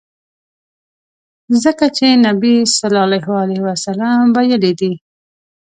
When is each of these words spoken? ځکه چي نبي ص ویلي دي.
ځکه 1.63 1.85
چي 1.97 2.07
نبي 2.25 2.55
ص 2.75 2.77
ویلي 4.35 4.71
دي. 4.79 4.93